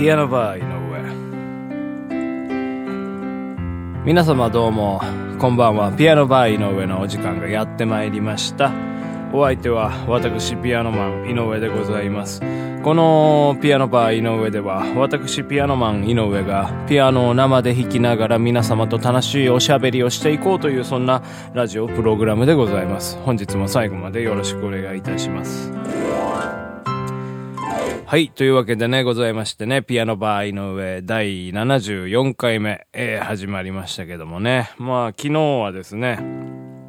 [0.00, 0.68] ピアノバー井上。
[4.06, 4.98] 皆様どうも
[5.38, 5.92] こんばんは。
[5.92, 8.72] ピアノバー井上のお時間がやってまいりました。
[9.34, 12.40] お相手は私ピアノマン井上でございます。
[12.82, 21.22] このピアノバー井上では私ピアノマン井上がピアノを生で弾きながら皆様と楽しいおしゃべりをしていこうというそんな
[21.52, 23.18] ラジオプログラムでございます。
[23.18, 25.70] 本日も最後までよろしくお願いいたします。
[28.10, 28.28] はい。
[28.28, 34.72] というわけでね、ございましてね、ピアノバー井上第74回目、えー、始まりましたけどもね。
[34.78, 36.18] まあ、昨日はですね、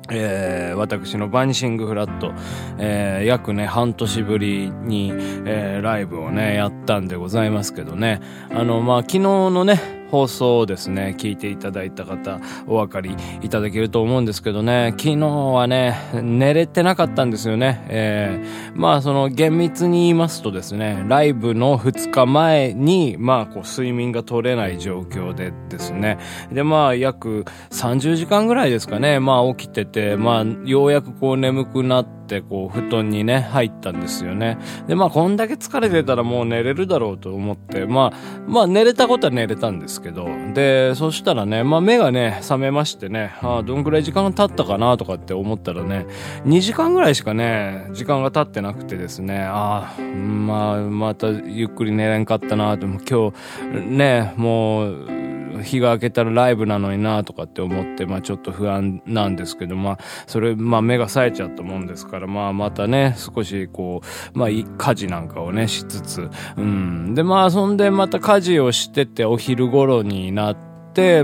[0.09, 2.33] えー、私のバニシングフラット、
[2.79, 5.11] えー、約ね、半年ぶりに、
[5.45, 8.19] えー、ライブをね、やったんでございますけどね。
[8.49, 17.85] あの、まあ、昨日のね、放送をですね、聞いていただいた方、お分かりいただけると思うんですけどね、昨日はね、寝れてなかったんですよね。
[17.87, 26.19] えー、まあその厳密に言いますとですね、ライブの2日前に、まあこう睡眠が取れない状況でですね、
[26.51, 34.57] でまあ約30時間ぐらいですかね、まあ起きてて、まあようやくこう眠くなって、てこう布団にね入ったんですよね。
[34.87, 40.29] でまあこんだけ疲れてたらもう寝れるだろうと思ってまあまあ寝れたことは寝れたんですけど。
[40.53, 46.05] でそしたらねまあ目がね覚めましてねああどんぐらい時間が経ったかなとかって思ったらね
[46.45, 55.30] 2時間ぐらいしかね時間が経ってなくてですねああまあまたゆっくり寝れんかったなと今日ねもう
[55.61, 64.01] 日が明けたらライブなのになとかって思って、まあちょっと不安なんですけど、まあそれ、まあ目が冴えちゃったもんですから、まあまたね、少しこ
[64.33, 67.13] う、まあ家事なんかをね、しつつ、うん。
[67.13, 70.70] で、まあそんでまた家事をしててお昼頃になって、、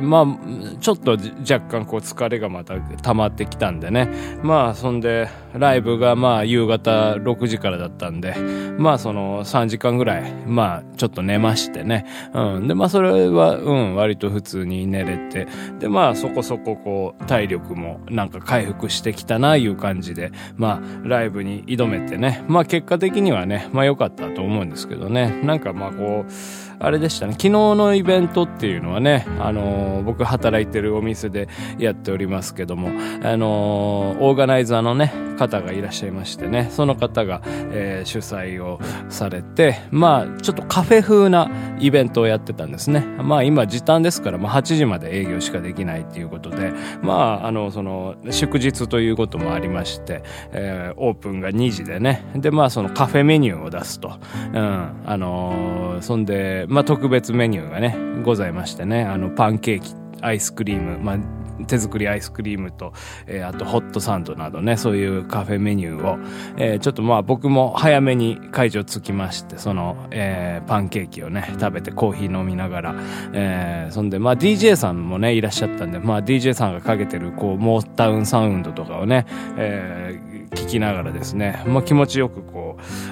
[0.02, 4.10] まあ、ちょっと若干こう疲れがまた溜まってきたんでね。
[4.44, 8.36] まあ、そんで、ライブがまあ夕方6時からだったんで、
[8.78, 12.06] まあその3時間ぐらい、まあちょっと寝ましてね。
[12.34, 12.68] うん。
[12.68, 15.48] で、まあそれは、うん、割と普通に寝れて、
[15.80, 22.44] で、まあそこそここう体力もなんか回復してきたないう感じで、まあライブに挑めてね。
[22.48, 25.42] まあ結果的にはね、まあ良かったと思うんですけどね。
[25.44, 26.32] なんかまあこう、
[26.80, 27.34] あれでしたね。
[27.34, 31.48] 昨日のイベントっていうのはね、あのー、僕働いてるお店で
[31.80, 32.90] やっておりますけども、
[33.24, 38.80] あのー、オーガナイザーのね、方がいらっしゃいましてね、その方が、えー、主催を
[39.10, 41.50] されて、まあ、ちょっとカフェ風な
[41.80, 43.02] イベントをやってたんですね。
[43.22, 54.14] まあ今時短ですから、まあ8時まで営業しかできないっていうことで、まあ、あの、その、祝日ということもありまして、えー、オープンが2時でね、で、まあそのカフェメニューを出すと、
[54.54, 61.18] うん、あのー、そんで、まあ、特別メニューがね、ございましてね、あの、パンケーキ、アイスクリーム、まあ、
[61.66, 62.94] 手作りアイスクリームと、
[63.26, 66.20] えー、あとホットサンドなどね、そういうカフェメニューを、
[66.58, 72.96] えー、ちょっとまあ僕も早めに会場着きまして、その、えー、パンケーキをね、食べてコーヒー飲みながら、
[73.34, 79.26] えー、そんでまあ DJ さんもね、いらっしゃったんで、まあ DJ さんがかけてるこう、モータウンサウンドとかをね、
[79.58, 82.67] えー、聞きながらですね、まあ気持ちよくこう、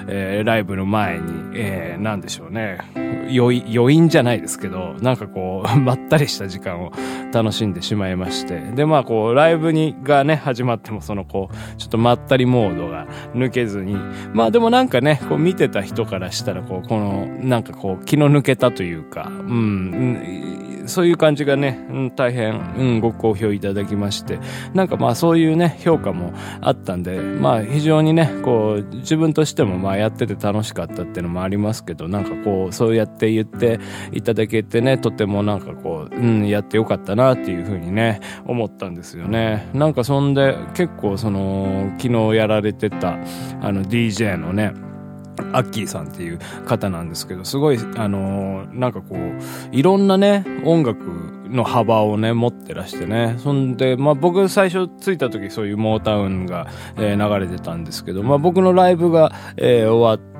[0.08, 2.78] えー、ライブの前に、えー、なんでしょうね、
[3.28, 6.92] 余韻じゃないですけど、なんかこう、 まったりした時間を
[7.32, 8.60] 楽しんでしまいまして。
[8.74, 13.96] で、まあこう、ライブに、がね、始まってもそのこう、ちょっとまったりモードが抜けずに、
[14.32, 24.38] まあでもなんかね、こう見てた人からしたら、こう、この、なんかこう、気の抜けたというか、うん、そういう感じがね、大変、うん、ご好評いただきまして、
[24.74, 33.78] なんかまあそういうね、評価もあったんで、まあ非常にね、こう、自分としてもまあやってて楽しかったっていうのもありますけど、なんかこう、そうやって言って
[34.12, 39.68] いただけてね、とてもなんかこう、うん、やってよかったなっていうふうにね、思ったんですよね。
[39.74, 43.18] なんかそんで、結構その、昨日やられてた、
[43.60, 44.72] あの DJ のね、
[45.52, 53.36] アッキーさんっていう方なんですけど、すごい、あのー、なんかこう、いろんなね、音楽の幅をね、持ってらしてね。
[53.38, 60.35] そんで、まあ僕最初着いた時そういうモータウンが、えー、流れてたんですけど、まあ僕のライブが、えー、終わって、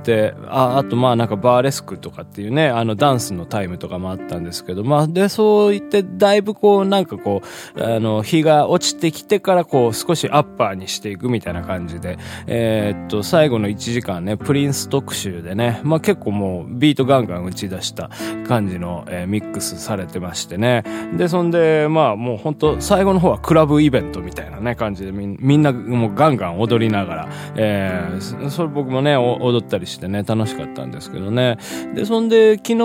[0.49, 7.43] あ、あとまあなんかバーレスクとかっていうね、あのダンスのタイムとかもあったんですけど、まあで、そう言ってだいぶこうなんかこ
[7.77, 18.11] う、あの、日が落ちてきてからこう少しアッパーにしていくみたいな感じで、えー、っと、最後の1時間ね、プリンス特集でね、まあ結構もうビートガンガン打ち出した
[18.47, 20.85] 感じの、えー、ミックスされてましてね。
[21.17, 31.59] で、そんで、まあもう本当最後の方はクラブイベントみたいなね、感じでみんなもうガンガン踊りながら、えー、それ僕もね、踊ったりしてしてね、楽しかったんですけどね。
[31.95, 32.77] で、そんで、昨日、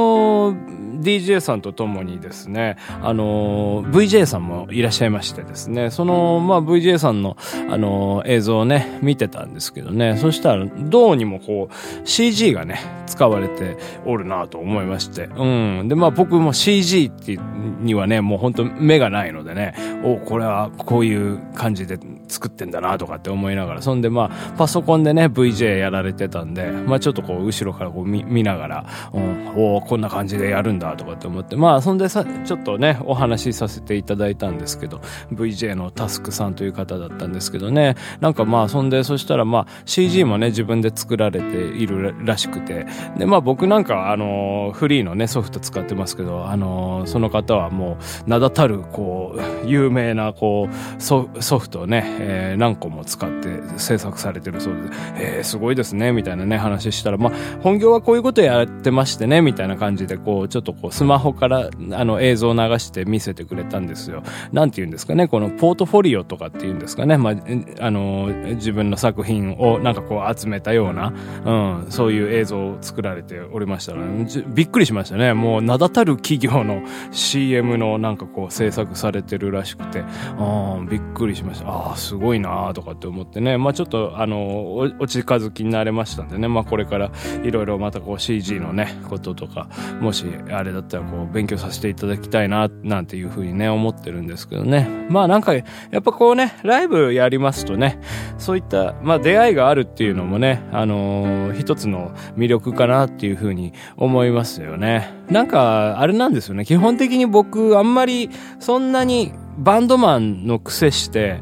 [1.02, 7.38] DJ さんと共にですね、あの、VJ さんもいらっしゃいましてですね、その、まあ、VJ さんの、
[7.69, 15.46] あの、映像をね、見てたんですけどね、そしたら、どうにもこう、CG がね、使われておるなと思いまして、う
[15.84, 15.88] ん。
[15.88, 17.38] で、まあ、僕も CG って
[17.81, 19.74] にはね、もう本当目がないのでね、
[20.04, 21.98] お、これはこういう感じで
[22.31, 35.01] 作ってんだなとかって思いながら、そんでまあ、パソコンでね、VJ やられてたんで、まあちょっとこう、後ろからこう見見ながら、うん、おこんな感じでやるんだとかって思って、まあそんでさ、ちょっとね、お話しさせていただいたんですけど、
[35.33, 42.86] VJ のタスクさんという方だったんですけどね、なんかまあそんで、そしたらまあ CG もね、自分で作られているらしくて、
[43.18, 51.27] でまあ僕なんかあの、フリーのね、ソフト使ってますけど、あの、その方はもう、名だたる、こう、有名な、こう、ソ
[51.60, 54.81] フトをね、えー、何個も使って制作されてるそうで、
[55.15, 64.23] えー、すごいですね、みたいなね、話したら、まあ、本業はこういうことやってましてね、みたいな感じで、こう、ちょっとこう、スマホから、あの、映像を流して見せてくれたんですよ。
[64.51, 67.35] なんて言うんですかね、このポートフォリオとかって言うんですかね、まあ、
[67.79, 71.13] あの、自分の作品をなんかこう集めたような、
[71.45, 75.33] うん、そういう映像を作られておりましたら、ね、びっくりしましたね。
[75.33, 76.81] もう名だたる企業の
[77.12, 80.03] CM のなんかこう制作されてるらしくて、
[80.38, 81.65] あびっくりしました。
[81.67, 87.12] あ、すごいなとかって思ってね、まあちょっとあの、お近づきになれましたんでね、まあこれから
[87.44, 89.69] いろいろまたこう CG のね、こととか、
[90.01, 94.89] もしあれだったらこう勉強させていただきたいな、なんていうふうにね、思ってるんですけどね。
[95.09, 95.63] まあなんか、や
[96.00, 98.01] っぱこうね、ライブやりますとね、
[98.38, 105.13] そういった、まあ出会いがあるっていうのもね、あのー、一つの魅力かなっていうふうに思いますよね。
[105.30, 106.65] なんか、あれなんですよね。
[106.65, 111.40] 基本的に僕、あんまりそんなにバンドマンの癖して、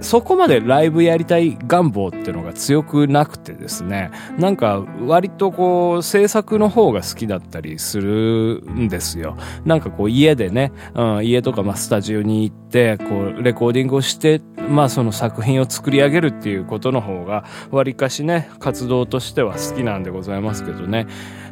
[0.00, 9.36] そこまでライブやりたい願望っていうのが強くなくてですね、なんか割とこう制作の方が好きだったりするんですよ。
[9.64, 21.06] なんかこう家でね、うん、家とかまあスタジオに行って、こうレコーディングをして、まあその作品を作り上げるっていうことの方が、割かしね、活動としては好きなんでございますけどね。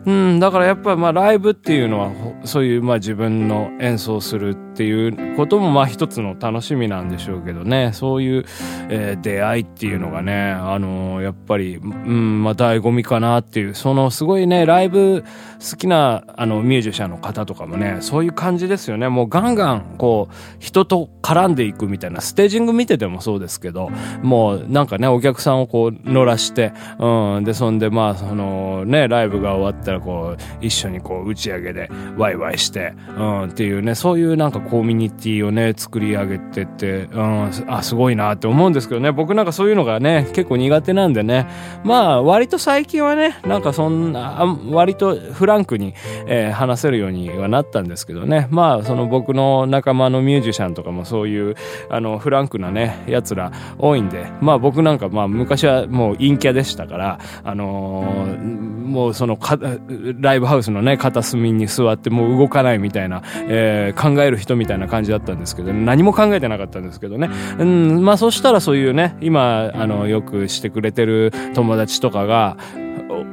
[0.07, 2.11] うん、だからやっぱまあライブっていうのは、
[2.45, 8.45] そういうまあ自分の演奏するっていうこともまあ一つの楽しみなんでしょうけどね、そういう、
[8.89, 15.23] えー、出会いっていうのがね、あのー、やっぱり、うん、まあ醍醐味かなっていう、そのすごいね、ライブ
[15.59, 19.09] 好きなあのミュージシャンの方とかもね、そういう感じですよね。
[19.09, 23.91] もうガンガンこう、人と絡んでいくみたいな、ステージング見ててもそうですけど、
[24.23, 41.47] もうなんかね、お客さんをこう乗らして、うん、で、そんでまあ、そのね、ライブが終わったらこう、一緒にこう打ち上げでワイワイして、うん、っていうね、そういうなんかコミュニティをね、作り上げてって、うん、あ、すごいなって思うんですけどね、僕なんかそういうのがね、結構苦手なんでね、
[41.85, 45.95] まあ、割と最近はね、なんかそんな、割とフランクに、
[46.27, 51.57] えー、話せるようにはなったんですけどね、まあ、その僕の仲間のミュージシャンとかもそういう、
[51.89, 59.59] あの、フランクなね、奴ら多いんで、まあ僕なんかまあ昔はもう陰キャでしたから、あのー、もうそのか、
[60.21, 67.31] ライブハウスのね、片隅に座ってもう動かないみたいな、えー、考える人みたいな感じだったんですけど、何も考えてなかったんですけどね。
[67.59, 72.57] うん、まあそしたらそういうね、今、あの、よくしてくれてる友達とかが、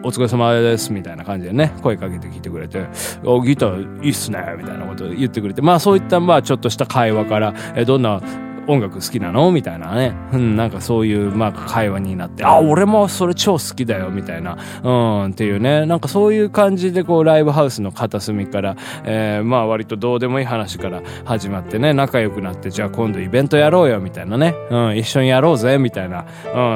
[0.03, 2.87] お疲れ様ですみたいな感じでね、声かけてきてくれて、
[3.23, 8.21] お、ギターいいっすねみたいなこと言ってくれて、まあそういったまあちょっとした会話から、えどんな
[8.67, 9.51] 音楽好きなの？
[9.51, 10.13] みたいなね。
[10.33, 14.57] うん、なんかそういう、まあ、会話になって、あ、俺もそれ超好きだよ、みたいな。
[14.83, 15.85] うん、っていうね。
[15.85, 18.75] なんかそういう感じで、こう、ライブハウスの片隅から、
[19.05, 24.53] えー、まあ、割とどうでもいい話から始まってね、仲良くなって、じゃあ今度イベントやろうよ、みたいなね。
[24.69, 26.25] うん、一緒にやろうぜ、みたいな。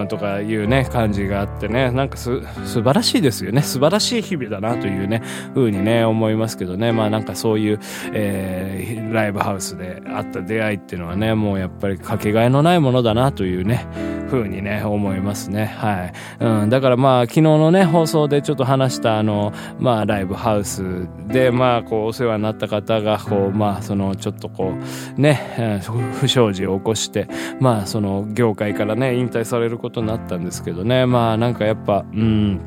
[0.01, 1.92] うん、とかいうね、感じがあってね。
[1.92, 3.62] なんかす、素晴らしいですよね。
[3.62, 5.22] 素晴らしい日々だな、というね、
[5.54, 6.92] 風にね、思いますけどね。
[6.92, 7.80] まあ、なんかそういう、
[8.13, 13.88] えー、ライブハウスであった出会いっていうのはね、もうやっぱぱりかけがえのないものだなというね、
[14.30, 15.66] 風にね、思いますね。
[15.66, 16.14] はい。
[16.40, 24.74] うん、だからまあ、昨日のね、放送でちょっと話したあの、まあ、ライブハウスで、まあ、こう、お世話になった方が、こう、まあ、その、ちょっとこ
[25.18, 25.82] う、ね、
[26.20, 27.28] 不祥事を起こして、
[27.60, 32.62] まあ、その、業界からね、引退されることになったんですけどね、まあ、なんかやっぱ、うん、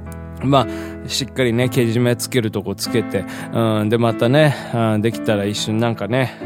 [0.44, 0.66] ま
[1.04, 6.38] あ、しっかりね、けじめつけるとこつけて、うん、で、またね、うん、できたら一瞬なんかね、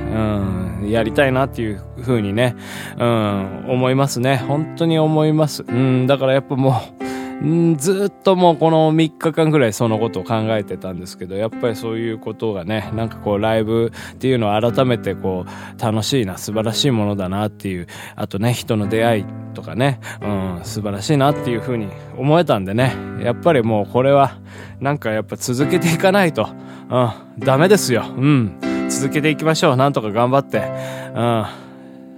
[0.80, 2.56] うん、やりたいなっていう風にね、
[2.98, 4.36] うん、思いますね。
[4.36, 5.62] 本当に思います。
[5.62, 7.07] うん、だからやっぱもう、
[7.46, 24.38] んずっともうこの3日間ぐらいそのことを考えてたんですけど、やっぱりそういうことがね、なんかこうライブっていうのを改めてこう楽しいな、素晴らしいものだなっていう、あとね、人の出会いとかね、うん、素晴らしいなっていうふうに思えたんでね、やっぱりもうこれは、
[24.80, 26.48] なんかやっぱ続けていかないと、
[26.90, 28.04] うん、ダメですよ。
[28.16, 28.58] うん。
[28.88, 29.76] 続けていきましょう。
[29.76, 30.58] なんとか頑張って。
[30.58, 31.44] うん。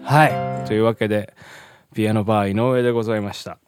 [0.02, 0.66] はい。
[0.66, 1.34] というわけで、
[1.94, 3.58] ピアノバー井上でございました。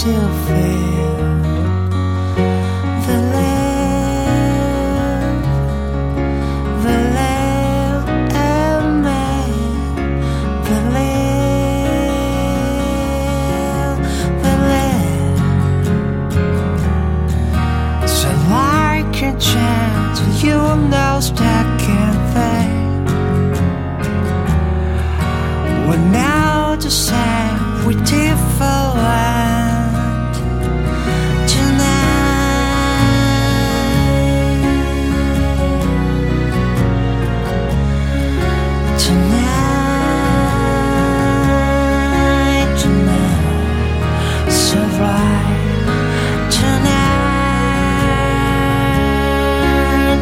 [0.00, 0.06] 起
[0.46, 0.69] 飞。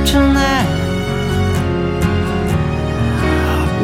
[0.08, 0.72] tonight.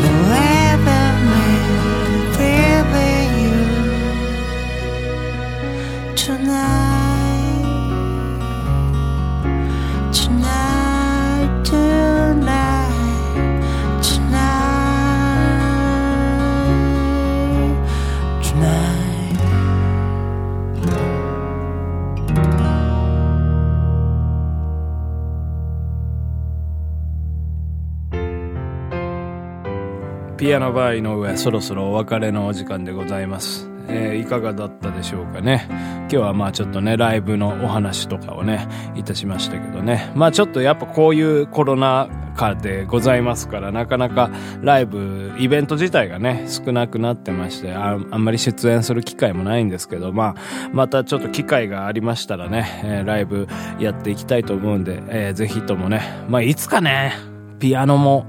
[0.02, 0.82] believe
[1.30, 1.46] me,
[2.38, 3.58] believe you
[6.16, 6.93] tonight.
[30.44, 33.66] ピアノバーの上、そろそろお別れのお時間でございます。
[33.88, 35.64] えー、いかがだったでしょうかね。
[35.70, 40.12] 今日はまあちょっとね、ライブのお話とかをね、いたしましたけどね。
[40.14, 53.48] まあちょっとやっぱこういうコロナ禍でございますから、なかなかライブ、イベント自体がね、少なくなってまして、あんまり出演する機会もないんですけど、まあ、またちょっと機会がありましたらね、えー、ライブ
[53.80, 57.14] やっていきたいと思うんで、えー、ぜひともね、まあいつかね、
[57.60, 58.26] ピアノも、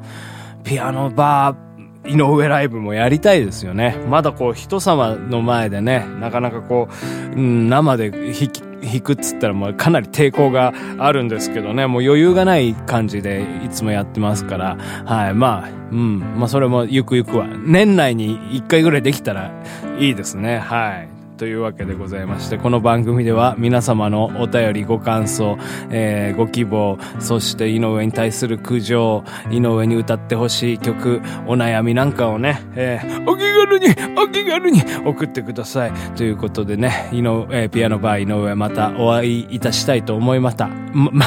[0.63, 1.65] ピアノバー、
[2.07, 3.97] 井上ライブもやりたいですよね。
[4.09, 6.87] まだこう人様の前でね、なかなかこ
[7.35, 19.51] う、生で弾き、弾くっつったらもうかなり抵抗があるんですけどね、もう余裕がない感じでいつもやってますから、はい、まあ、うん、まあそれもゆくゆくは、年内に1回ぐらいできたら
[19.99, 21.14] いいですね、はい。
[21.37, 25.57] というわけでございまして、この番組では皆様のお便り、ご感想、
[25.91, 33.87] えー、ご希望、そして井上に対する苦情、井上に歌ってほしい曲、お悩みなんかをね、えー、お気軽に、
[34.17, 35.91] お気軽に送ってください。
[36.15, 40.67] ということでね、井上、えー、ピアノバー井上またお会いいたしたいと思いました。
[40.93, 41.25] ま、ま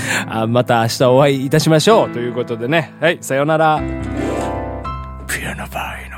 [0.48, 2.10] また明日お会いいたしましょう。
[2.10, 3.80] ということでね、はい、さようなら。
[5.28, 6.09] ピアノバー